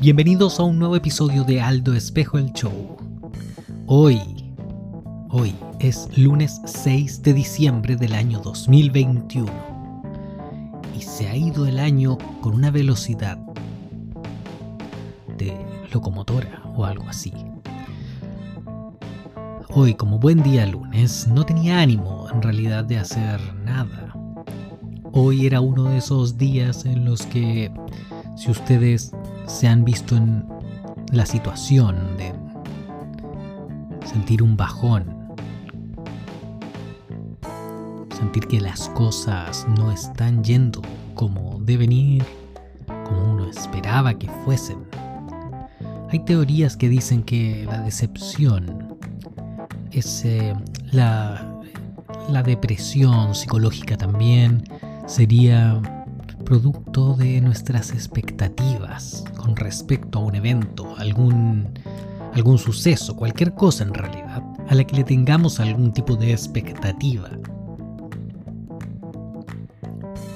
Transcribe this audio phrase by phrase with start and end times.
[0.00, 2.96] Bienvenidos a un nuevo episodio de Aldo Espejo el Show.
[3.84, 4.18] Hoy,
[5.28, 9.52] hoy es lunes 6 de diciembre del año 2021
[10.96, 13.36] y se ha ido el año con una velocidad
[15.36, 15.54] de
[15.92, 17.34] locomotora o algo así.
[19.68, 24.16] Hoy, como buen día lunes, no tenía ánimo en realidad de hacer nada.
[25.12, 27.70] Hoy era uno de esos días en los que,
[28.38, 29.12] si ustedes
[29.46, 30.44] se han visto en
[31.12, 32.32] la situación de
[34.06, 35.04] sentir un bajón,
[38.16, 40.82] sentir que las cosas no están yendo
[41.14, 42.24] como deben ir,
[43.04, 44.78] como uno esperaba que fuesen.
[46.10, 48.96] Hay teorías que dicen que la decepción
[49.92, 50.54] es eh,
[50.92, 51.60] la,
[52.28, 54.64] la depresión psicológica también,
[55.06, 55.80] sería
[56.50, 61.68] producto de nuestras expectativas con respecto a un evento, algún,
[62.34, 67.30] algún suceso, cualquier cosa en realidad, a la que le tengamos algún tipo de expectativa.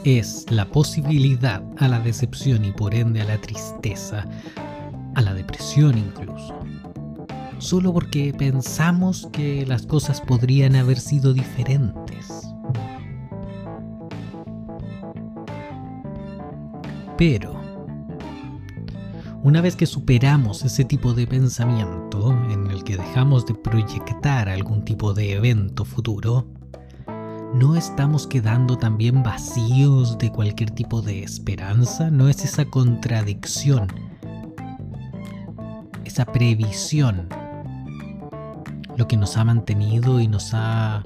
[0.04, 4.24] Es la posibilidad a la decepción y por ende a la tristeza,
[5.16, 6.54] a la depresión incluso.
[7.58, 12.54] Solo porque pensamos que las cosas podrían haber sido diferentes.
[17.16, 17.60] Pero,
[19.44, 24.84] una vez que superamos ese tipo de pensamiento en el que dejamos de proyectar algún
[24.84, 26.46] tipo de evento futuro,
[27.54, 32.10] ¿no estamos quedando también vacíos de cualquier tipo de esperanza?
[32.10, 33.86] ¿No es esa contradicción,
[36.04, 37.28] esa previsión,
[38.96, 41.04] lo que nos ha mantenido y nos ha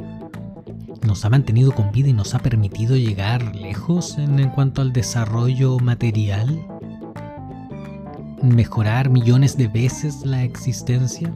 [1.06, 5.78] nos ha mantenido con vida y nos ha permitido llegar lejos en, cuanto al desarrollo
[5.78, 6.66] material,
[8.42, 11.34] mejorar millones de veces la existencia.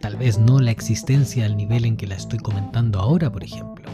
[0.00, 3.90] Tal vez no la existencia al nivel en que la estoy comentando ahora, por ejemplo.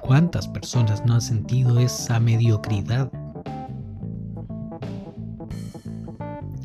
[0.00, 3.10] ¿Cuántas personas no han sentido esa mediocridad?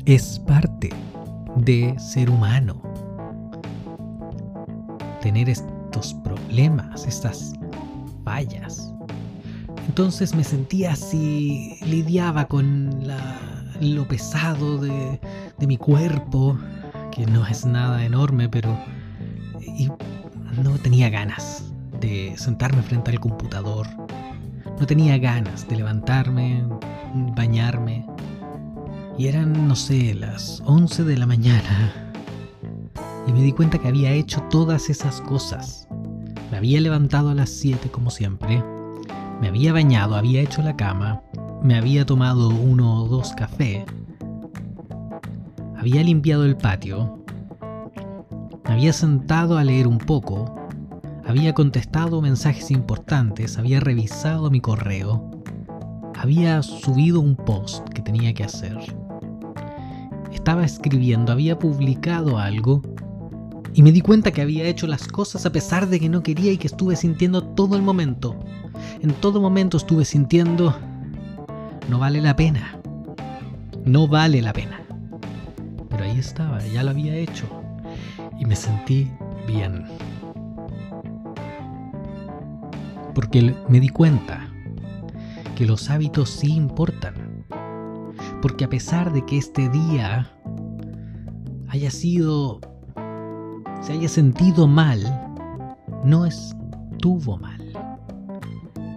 [0.04, 0.90] Es parte
[1.56, 2.82] de ser humano.
[5.20, 5.48] Tener
[5.92, 7.52] estos problemas, estas
[8.24, 8.90] fallas.
[9.86, 13.06] Entonces me sentía así, lidiaba con
[13.78, 15.20] lo pesado de,
[15.58, 16.56] de mi cuerpo,
[17.10, 18.74] que no es nada enorme, pero...
[19.60, 19.90] Y
[20.62, 21.70] no tenía ganas
[22.00, 23.86] de sentarme frente al computador.
[24.80, 26.64] No tenía ganas de levantarme,
[27.36, 28.06] bañarme.
[29.18, 32.11] Y eran, no sé, las 11 de la mañana.
[33.26, 35.86] Y me di cuenta que había hecho todas esas cosas.
[36.50, 38.62] Me había levantado a las 7 como siempre.
[39.40, 41.22] Me había bañado, había hecho la cama.
[41.62, 43.84] Me había tomado uno o dos cafés.
[45.76, 47.24] Había limpiado el patio.
[48.64, 50.54] Me había sentado a leer un poco.
[51.24, 53.58] Había contestado mensajes importantes.
[53.58, 55.30] Había revisado mi correo.
[56.14, 58.76] Había subido un post que tenía que hacer.
[60.32, 62.82] Estaba escribiendo, había publicado algo
[63.74, 66.52] y me di cuenta que había hecho las cosas a pesar de que no quería
[66.52, 68.38] y que estuve sintiendo todo el momento.
[69.00, 70.76] En todo momento estuve sintiendo,
[71.88, 72.78] no vale la pena.
[73.84, 74.80] No vale la pena.
[75.88, 77.46] Pero ahí estaba, ya lo había hecho.
[78.38, 79.10] Y me sentí
[79.46, 79.84] bien.
[83.14, 84.48] Porque me di cuenta
[85.56, 87.44] que los hábitos sí importan.
[88.42, 90.30] Porque a pesar de que este día
[91.68, 92.60] haya sido
[93.82, 95.02] se haya sentido mal,
[96.04, 97.60] no estuvo mal.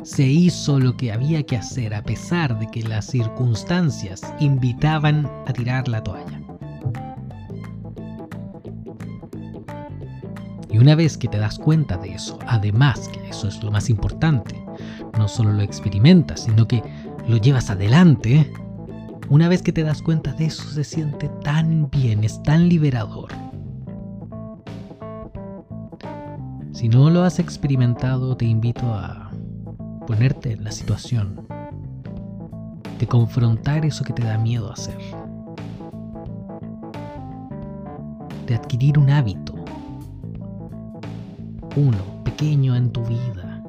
[0.04, 5.54] Se hizo lo que había que hacer a pesar de que las circunstancias invitaban a
[5.54, 6.40] tirar la toalla.
[10.70, 13.90] Y una vez que te das cuenta de eso, además que eso es lo más
[13.90, 14.64] importante,
[15.18, 16.84] no solo lo experimentas, sino que
[17.28, 18.52] lo llevas adelante,
[19.30, 23.32] una vez que te das cuenta de eso se siente tan bien, es tan liberador.
[26.86, 29.32] Si no lo has experimentado, te invito a
[30.06, 31.48] ponerte en la situación
[33.00, 35.00] de confrontar eso que te da miedo hacer.
[38.46, 39.56] De adquirir un hábito.
[41.76, 43.64] Uno, pequeño en tu vida.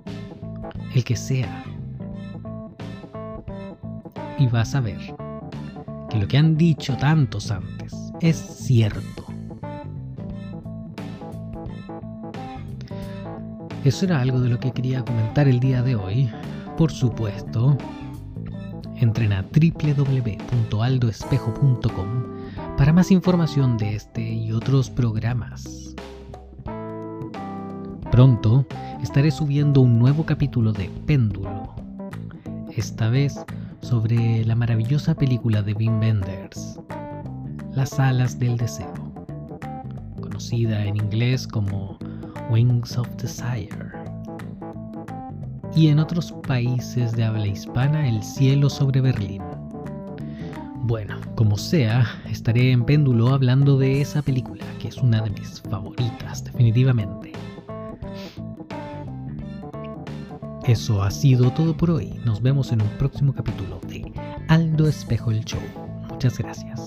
[0.94, 1.64] El que sea.
[4.38, 5.00] Y vas a ver
[6.10, 9.35] que lo que han dicho tantos antes es cierto.
[13.86, 16.28] Eso era algo de lo que quería comentar el día de hoy.
[16.76, 17.78] Por supuesto,
[18.96, 22.08] Entren a www.aldoespejo.com
[22.76, 25.94] para más información de este y otros programas.
[28.10, 28.66] Pronto
[29.04, 31.76] estaré subiendo un nuevo capítulo de Péndulo,
[32.74, 33.38] esta vez
[33.82, 36.80] sobre la maravillosa película de Wim Wenders,
[37.72, 39.12] Las alas del deseo,
[40.20, 42.00] conocida en inglés como
[42.50, 43.68] Wings of Desire,
[45.74, 49.42] y en otros países de habla hispana El cielo sobre Berlín.
[50.82, 55.60] Bueno, como sea, estaré en péndulo hablando de esa película, que es una de mis
[55.62, 57.32] favoritas, definitivamente.
[60.64, 62.14] Eso ha sido todo por hoy.
[62.24, 64.12] Nos vemos en un próximo capítulo de
[64.48, 65.60] Aldo Espejo el Show.
[66.08, 66.86] Muchas gracias.